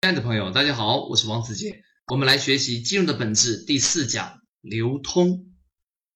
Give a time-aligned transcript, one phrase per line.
[0.00, 1.82] 亲爱的朋友，大家好，我是王子杰。
[2.06, 5.48] 我们来学习金融的本质第四讲流通。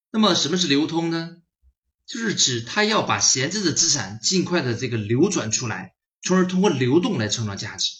[0.09, 1.35] 那么什么是流通呢？
[2.07, 7.91] 就是指它要把闲置的资产尽快的这个流转出来，从而通过流动来创造价值。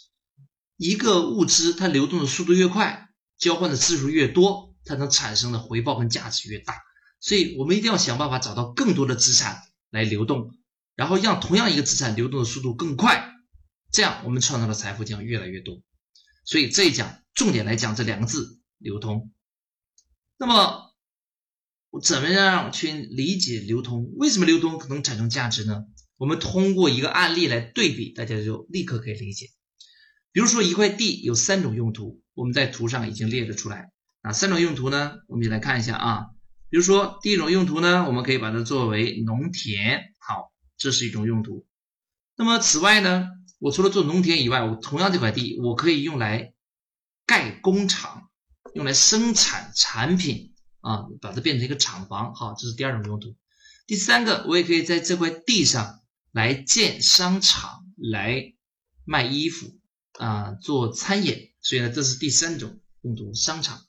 [0.77, 6.75] 一个物资它流动的速度越快，交换的次数越多，它能产生的回报跟价值越大。
[7.19, 10.55] 所以我们一定要想办法找到更多的资产来流动，
[10.95, 13.32] 然后让同样一个资产流动的速度更快。
[13.93, 15.79] 这样，我们创造的财富将越来越多。
[16.45, 19.31] 所以这一讲重点来讲这两个字“流通”。
[20.37, 20.95] 那么，
[22.01, 24.11] 怎么样去理解流通？
[24.17, 25.85] 为什么流通可能产生价值呢？
[26.17, 29.51] 我们通过一个案例来对比，大家就立刻可以理解。
[30.31, 33.91] 比如说，一块地有三种用途，我们在图上已经列了出来。
[34.23, 35.19] 哪三种用途呢？
[35.27, 36.25] 我们就来看一下啊。
[36.71, 41.67] 比如说，第一种用途呢，我们可以把它作为农田，好，这是一种用途。
[42.35, 43.29] 那么，此外呢？
[43.63, 46.53] 我除了做农田以外，我同样这块地我可以用来
[47.25, 48.29] 盖工厂，
[48.73, 52.35] 用来生产产品啊，把它变成一个厂房。
[52.35, 53.37] 好，这是第二种用途。
[53.87, 56.01] 第三个，我也可以在这块地上
[56.33, 58.53] 来建商场，来
[59.05, 59.79] 卖衣服
[60.19, 61.53] 啊，做餐饮。
[61.61, 63.79] 所以呢，这是第三种用途，商场。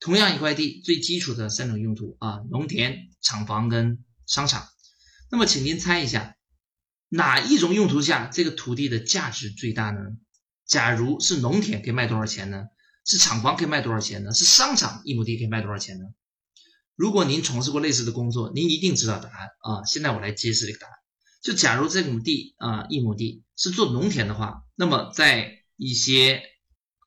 [0.00, 4.66] 同样一块地，最基础的三种用途啊，农田、厂房跟商场。
[5.30, 6.37] 那么，请您猜一下。
[7.08, 10.00] 哪一种用途下这个土地的价值最大呢？
[10.66, 12.66] 假如是农田，可以卖多少钱呢？
[13.04, 14.34] 是厂房可以卖多少钱呢？
[14.34, 16.04] 是商场一亩地可以卖多少钱呢？
[16.94, 19.84] 如果您从事过类似的工作，您一定知道答案啊！
[19.86, 20.92] 现在我来揭示这个答案。
[21.40, 26.42] 就假如这亩地啊，一亩地是做农田的话，那么在一些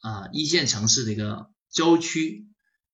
[0.01, 2.47] 啊一线城市的一个郊区，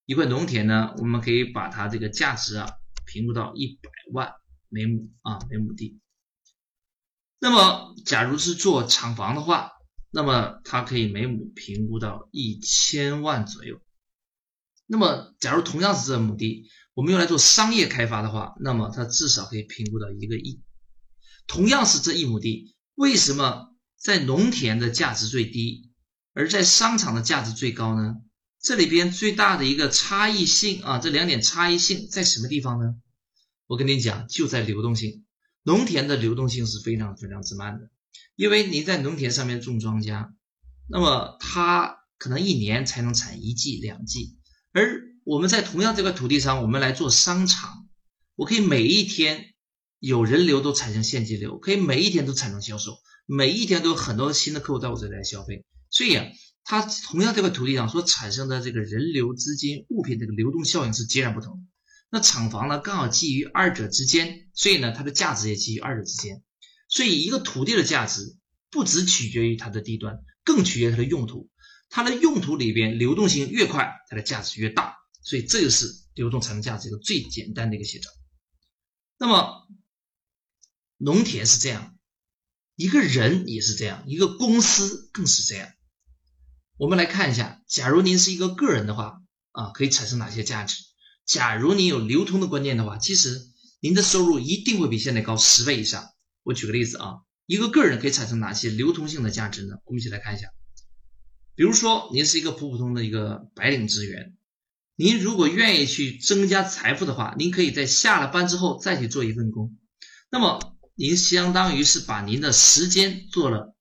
[0.05, 2.71] 一块农田呢，我们可以把它这个价值啊
[3.05, 4.33] 评估到一百万
[4.67, 5.99] 每亩啊每亩地。
[7.39, 9.71] 那么，假如是做厂房的话，
[10.09, 13.80] 那么它可以每亩评估到一千万左右。
[14.88, 20.64] 那么，假如同样是这亩地，我们用来做商业开发的话，那么它至少可以评估到一个亿。
[21.45, 23.67] 同样是这一亩地，为什么
[23.98, 25.92] 在农田的价值最低，
[26.33, 28.15] 而在商场的价值最高呢？
[28.59, 32.95] 这里边最大的一个差异性啊，这两点差异性在什么地方呢？
[33.67, 35.27] 我跟你讲，就在流动性。
[35.67, 37.89] 农田的流动性是非常非常之慢的，
[38.38, 40.30] 因为你在农田上面种庄稼，
[40.88, 44.38] 那么它可能一年才能产一季两季，
[44.72, 47.86] 而我们在同样这块土地上，我们来做商场，
[48.38, 49.55] 我可以每一天
[50.00, 56.28] 有人流都产生现金流，可以每一天都产生销售，每一天都有很多新的客户到我这里来消费，所以啊，
[56.64, 61.60] 它同样这块土地上所产生的这个人流、资金、物品这个流动效应是截然不同的。
[62.09, 66.41] 那厂房呢，刚好基于二者之间，所以呢，它的价值也基于二者之间。
[66.87, 68.37] 所以，一个土地的价值
[68.69, 71.49] 不只取决于它的地段，更取决于它的用途。
[71.89, 74.95] 它的用途里边流动性越快，它的价值越大。
[75.21, 78.09] 所以，这个是流动产生价值一个最简单的一个写照。
[79.17, 79.67] 那么，
[80.97, 81.97] 农田是这样，
[82.75, 85.69] 一个人也是这样，一个公司更是这样。
[86.77, 90.83] 我们来看一下，假如您是一个个人的话，啊，可以产生哪些价值？
[91.27, 93.42] 假如你有流通的观念的话，其实
[93.82, 96.10] 您的收入一定会比现在高十倍以上。
[96.43, 99.76] 我举个例子啊，一个个人可以产生哪些流通性的价值呢？
[99.83, 100.48] 我们一起来看一下。
[101.54, 104.37] 比如说，您是一个普普通的一个白领职员，
[104.95, 109.77] 您如果愿意去增加财富的话，您可以在下了班之后再去做一份工。
[110.32, 113.76] 那么，您相当于是把您的时间做了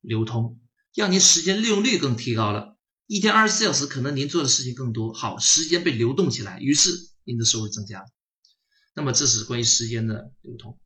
[0.00, 0.60] 流通，
[0.94, 2.76] 让您时间利用率更提高了。
[3.12, 6.90] 一天二十四小时，可能您做的事情更多，好，时间被流动起来，于是
[7.24, 8.06] 您的收入增加。
[8.94, 10.78] 那么这是关于时间的流通。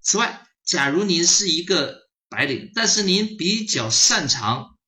[0.00, 4.78] 此外，假如您是一个白领，但是您比较擅长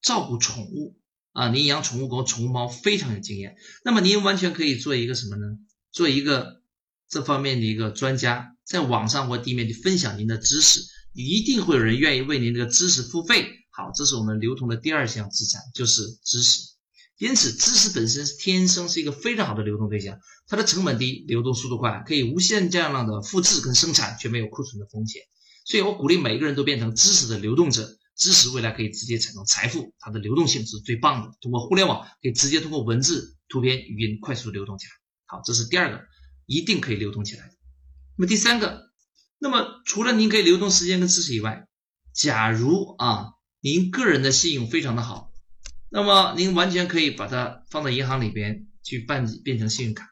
[0.00, 1.00] 照顾宠物
[1.32, 5.44] 啊，您养宠物狗、宠物猫非常有经验，那么您完全可以做一个什么呢？
[5.90, 6.62] 做一个
[7.08, 10.80] 这方面的一个专家，在网上或地面去分享您的知识，
[11.12, 13.56] 一定会有人愿意为您这个知识付费。
[13.70, 16.70] 好，这是我们流通的第二项资产，就是知识。
[17.18, 25.20] 因此，知识本身天生是一个非常好的流动对象，它的成本低，流动速度快，可以无限这样的复制跟生产，却没有库存的风险。
[25.66, 31.36] 所以我鼓励每一个人都变成知识的流动者，知识未来可以直接产生财富，它的流动性是最棒的。
[31.42, 34.92] 通过互联网，可以直接通过文字、图片、语音快速流动起来。
[35.26, 36.02] 好，这是第二个，
[36.46, 37.52] 一定可以流通起来。
[38.16, 38.90] 那么第三个，
[39.38, 41.68] 那么除了您可以流动时间跟知识以外，
[42.14, 43.34] 假如啊。
[43.62, 45.32] 您个人的信用非常的好，
[45.90, 50.08] 那么您完全可以把它放到银行里边去办变成信用卡，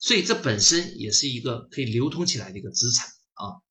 [0.00, 3.62] 所以这本身也是一个可以流通起来的一个资产啊。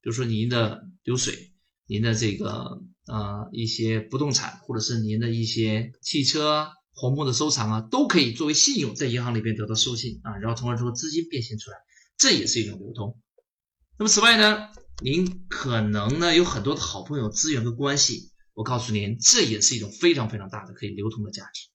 [0.00, 1.52] 比如说您的流水，
[1.86, 11.76] 您的这个啊一些不动产，或者是您的一些汽车啊、黄木的收藏啊，都可以作为信用在银行里边得到授信啊，然后从而说资金变现出来，
[12.16, 13.20] 这也是一种流通。
[13.98, 14.68] 那么此外呢，
[15.02, 21.68] 您可能呢有很多的好朋友资源跟关系，我告诉您，这也是一种非常非常大的可以流通的价值。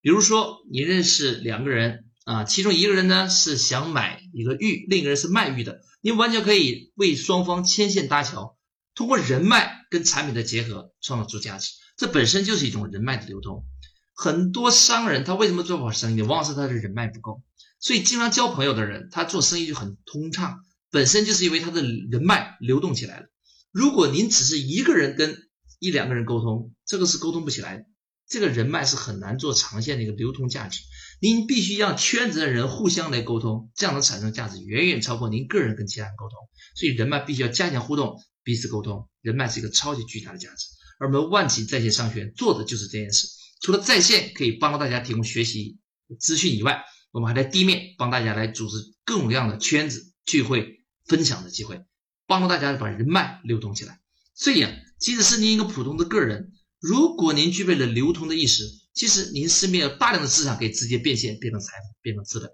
[0.00, 8.56] 比如说，你认识两个人啊，其中一个人呢是想买一个玉，另一个人是卖玉的，您完全可以为双方牵线搭桥，
[8.94, 13.66] 通过人脉跟产品的结合创造出价值，这本身就是一种人脉的流通。
[14.14, 16.22] 很多商人他为什么做不好生意？
[16.22, 17.42] 往往是他的人脉不够，
[17.78, 20.60] 所以经常交朋友的人，他做生意就很通畅。
[20.90, 23.26] 本身就是因为他的人脉流动起来了。
[23.70, 25.36] 如果您只是一个人跟
[25.82, 27.84] 一两个人沟通，这个是沟通不起来的。
[28.28, 30.78] 这个人脉是很难做长线的一个流通价值。
[31.20, 36.38] 您必须让圈子的人互相来沟通，这样能产生价值远远超过您个人跟其他人沟通。
[36.76, 38.14] 所以人脉必须要加强互动，
[38.44, 39.08] 彼此沟通。
[39.22, 40.66] 人脉是一个超级巨大的价值。
[41.00, 43.26] 而我们万企在线商学院做的就是这件事。
[43.60, 45.80] 除了在线可以帮助大家提供学习
[46.20, 50.78] 资讯以外，我们还在地面帮大家来组织各种各样的圈子聚会。
[51.04, 51.84] 分享的机会，
[52.28, 53.98] 帮助大家把人脉流动起来。
[54.34, 54.70] 所以啊，
[55.02, 58.62] 即使是您一个普通的个人，如果您具备了流通的意识，
[58.94, 62.48] 其实您身边有大量的资产可以直接变现，变成财富，变成资本。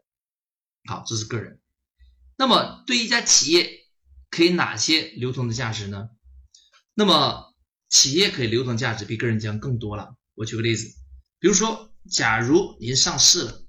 [0.84, 1.60] 好，这是个人。
[2.38, 3.68] 那么对一家企业，
[4.30, 6.08] 可以哪些流通的价值呢？
[6.94, 7.54] 那么
[7.90, 10.16] 企业可以流通价值比个人将更多了。
[10.34, 10.86] 我举个例子，
[11.38, 13.62] 比如说，假如您上市了，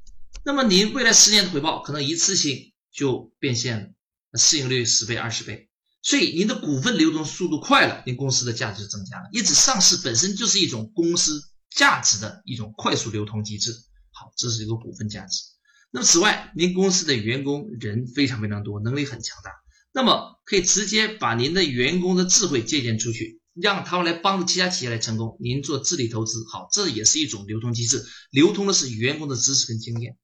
[0.45, 3.89] 那么您未来十年的回报可能一次性就变现了。
[4.35, 5.68] 市盈率十倍、二十倍，
[6.01, 9.23] 所以您的股份流动速度快了，您公司的价值就增加了。
[9.33, 11.41] 因此，上市本身就是一种公司
[11.75, 13.73] 价值的一种快速流通机制。
[14.11, 15.43] 好，这是一个股份价值。
[15.91, 19.51] 那么，此外，您公司的员工人非常非常多，能力很强大，
[19.91, 25.37] 那么可以直接把您的员工的智慧借鉴出去，让他们来帮助其他企业来成功。
[25.41, 30.17] 您做智力投资，好，这也是一种流通机制，流通的是员工的知识跟经验。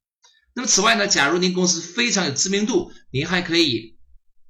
[0.54, 3.95] 那么，此外呢，假如您公司非常有知名度，您还可以。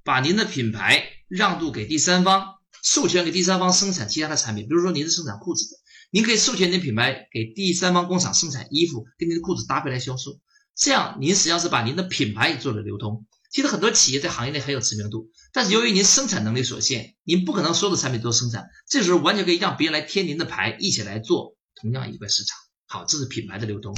[0.05, 5.77] 把您的品牌让渡给第三方，授权给第三方生产其他的产品，比如说您是生产裤子的，
[6.11, 10.39] 您可以授权您品牌给第三方工厂生产衣服，跟您的裤子搭配来销售，
[10.75, 13.25] 这样您实际上是把您的品牌也做了流通。
[13.49, 22.55] 其实很多企业在行业内很有知名度，但是由于您生产能力所限，您不可能所有的产品都生产，这时候完全可以让别人来贴您的牌，一起来做同样一块市场。
[22.85, 23.97] 好，这是品牌的流通。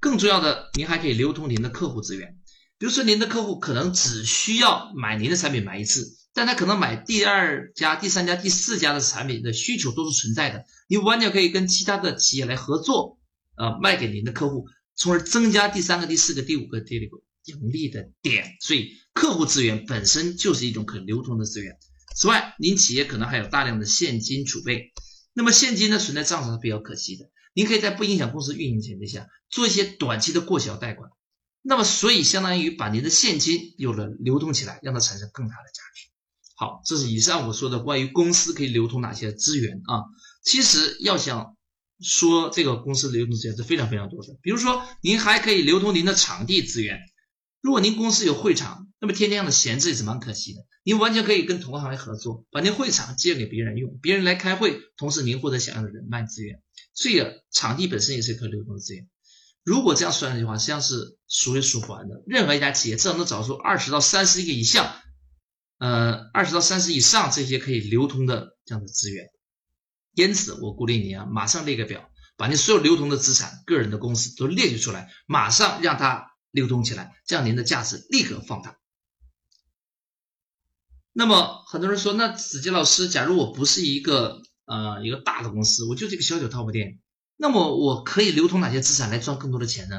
[0.00, 2.36] 更重要的，您还可以流通您的客户资源。
[2.76, 10.64] 比如说，您的客户可能只需要买您的产品买一次，但他可能买第二家、第三家、第四家的产品的需求都是存在的。
[10.88, 13.18] 你完全可以跟其他的企业来合作，
[13.56, 14.66] 呃，卖给您的客户，
[14.96, 18.56] 从而增加第三个、第四个、第五个、第六个盈利的点。
[18.60, 21.78] 所以，客户资源本身就是一种可流通的资源。
[22.16, 24.92] 此外，您企业可能还有大量的现金储备，
[25.32, 27.30] 那么现金呢存在账上是比较可惜的。
[27.54, 31.10] 您可以在不影响公司运营前提下，做一些短期的过桥贷款。
[31.66, 36.10] 那么，所以相当于把您的现金有了流动起来，让它产生更大的价值。
[36.56, 40.04] 好，这是以上我说的关于公司可以流通哪些资源啊。
[40.44, 41.56] 其实要想
[42.00, 44.36] 说这个公司流通资源是非常非常多的。
[44.42, 47.00] 比如说，您还可以流通您的场地资源。
[47.62, 50.60] 如果您公司有会场，那么天天的闲置也是蛮可惜的。
[50.82, 56.60] 您完全可以跟同行来合作，把您会场借给别人用，别人来开会，同时您获得想要的人脉资源。
[56.92, 59.08] 所以，场地本身也是一可流通的资源。
[59.64, 62.22] 如果这样算的话，实际上是数也数不完的。
[62.26, 64.94] 任何一家企业至少能找出二十到三十个以上，
[65.78, 69.30] 呃，二十到三十以上这些可以流通的这样的资源。
[70.12, 78.76] 因此，我鼓励你啊，马上列个表，把你所有流通的资产、个人的公司都列举出来，马上让它流通起来，这样您的价值立刻放大。
[81.14, 87.00] 那么，很多人说，那子杰老师，假如我不是一个呃一个大的公司，我就这个小小淘宝店。
[87.36, 89.96] 那么我可以流通哪些资产来赚更多的钱呢？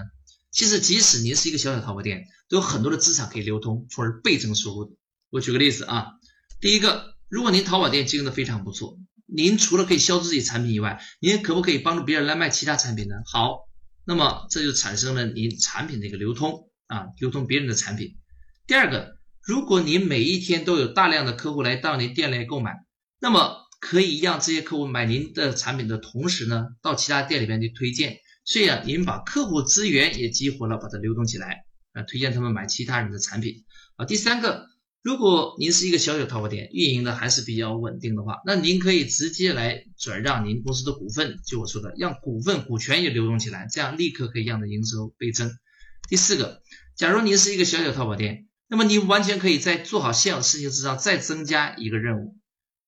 [0.52, 4.98] 其实，即使您是一个小小淘宝店，都有很多的资产可以流通，从而倍增收入。
[5.30, 6.14] 我举个例子啊，
[6.62, 13.16] 第一个，如果您淘宝店经营的非常不错，您除了可以销售自己产品以外，您可不可以帮助别人来卖其他产品呢？
[13.26, 13.68] 好，
[14.06, 18.16] 那么这就产生了您产品的一个流通啊，流通别人的产品。
[18.66, 22.72] 第二个，如果您每一天都有大量的客户来到您店内购买，
[23.20, 33.64] 那么可以让这些客户买您的产品的同时呢，到其他店里边去推荐，所以啊，您把客户资源也激活了，把它流动起来啊，推荐他们买其他人的产品
[33.96, 34.06] 啊。
[34.06, 34.66] 第三个，
[35.04, 45.52] 如果您是一个小小淘宝店，运营的还是比较稳定的话，那您可以直接来转让您公司的股份，就我说的，让股份股权也流动起来，这样立刻可以让的营收倍增。
[46.10, 46.64] 第四个，
[46.98, 52.36] 假如您是一个小小淘宝店，那么您完全可以在做好现有事情之上再增加一个任务。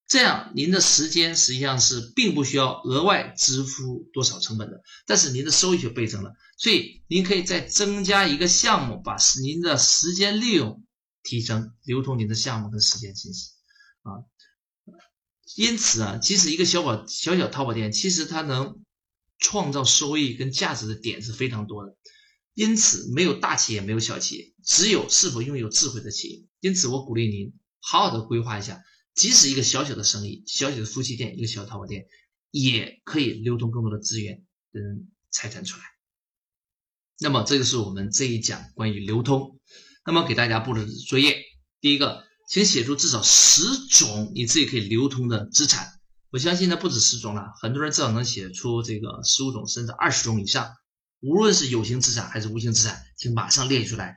[0.08, 6.34] 这样您的时间实际上是并不需要额外支付多少成本的，但是您的收益就倍增了。
[6.58, 10.84] 所以您可以再增加一个项目，把您的时间利用
[11.24, 13.52] 提升，流通您的项目跟时间信息
[14.04, 14.24] 啊。
[15.56, 18.80] 因此啊，即使一个小宝小小淘宝店，其实它能
[19.40, 21.96] 创造收益跟价值的点是非常多的。
[22.54, 26.46] 因此，没有大企业，没有小企业，只有是否拥有智慧的企业。
[26.60, 28.82] 因此，我鼓励您好好的规划一下，
[29.18, 32.06] 即使一个小小的生意，小小的夫妻店，一个小淘宝店，
[32.52, 35.84] 也可以流通更多的资源跟财产出来。
[37.20, 39.60] 那么，这个是我们这一讲关于流通。
[40.06, 41.44] 那么，给大家布置作业，
[41.82, 46.00] 第一个，请写出至少十种你自己可以流通的资产。
[46.30, 50.76] 我相信呢，不止十种了，很多人至少能写出这个十五种甚至二十种以上。
[51.22, 54.16] 无论是有形资产还是无形资产，请马上列出来。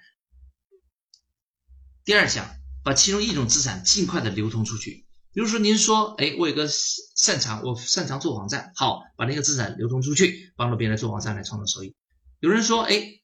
[2.04, 5.06] 第二项，把其中一种资产尽快的流通出去。
[5.32, 6.68] 比如说，您说，哎，我有个
[7.16, 11.94] 擅长，我擅长做网站，好，把那个资产流通出去，帮助别人做网站来创造收益。
[12.40, 13.20] 有人说，哎，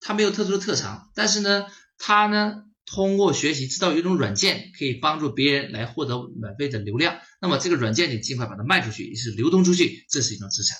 [0.00, 1.66] 他没有特殊的特长，但是呢，
[1.98, 10.78] 他呢通过学习知道有一种软件可以帮助别人来获得免费的流量，那么这个软件你尽快把它卖出去，也是流通出去，这是一种资产。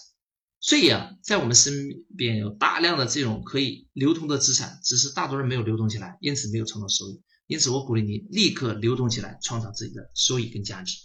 [0.60, 1.74] 所以啊，在我们身
[2.16, 7.20] 边有大量的这种可以流通的资产，只是大多人没有流通起来，因此没有创造收益。
[7.46, 10.96] 因此，我鼓励你立刻流动起来，创造自己的收益跟价值。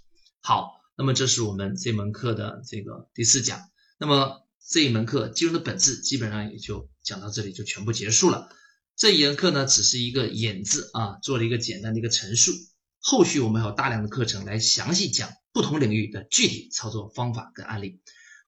[0.42, 3.60] 好，那么这是我们这门课的这个第四讲。
[3.98, 8.50] 那么这一门课金融的本质基本上也就讲到这里就全部结束了。
[8.96, 12.54] 这一门课呢，只是一个引子啊，做了一个简单的一个陈述。
[13.00, 18.02] 后续我们还有大量的课程来详细讲不同领域的具体操作方法跟案例。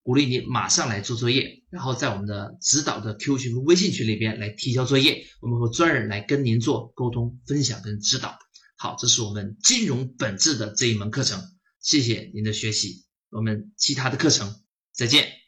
[0.03, 8.37] 鼓励你马上来做作业，然后在我们的指导的 Q 群、微信群里边来提交作业，我们会专人来跟您做沟通、分享跟指导。
[8.77, 11.39] 好，这是我们金融本质的这一门课程，
[11.81, 14.55] 谢谢您的学习，我们其他的课程
[14.91, 15.40] 再见。